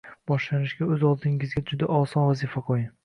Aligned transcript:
Boshlanishiga 0.29 0.87
o’z 0.95 1.05
oldingizga 1.09 1.63
juda 1.73 1.91
oson 1.99 2.27
vazifa 2.31 2.65
qo’ying 2.73 2.91